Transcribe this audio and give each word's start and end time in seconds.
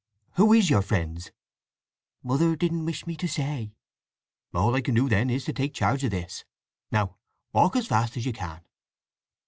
"Who 0.37 0.51
is 0.53 0.71
your 0.71 0.81
friends?" 0.81 1.29
"Mother 2.23 2.55
didn't 2.55 2.85
wish 2.85 3.05
me 3.05 3.15
to 3.17 3.27
say." 3.27 3.75
"All 4.51 4.73
I 4.73 4.81
can 4.81 4.95
do, 4.95 5.07
then, 5.07 5.29
is 5.29 5.45
to 5.45 5.53
take 5.53 5.75
charge 5.75 6.03
of 6.03 6.09
this. 6.09 6.43
Now 6.91 7.17
walk 7.53 7.75
as 7.75 7.85
fast 7.85 8.17
as 8.17 8.25
you 8.25 8.33
can." 8.33 8.61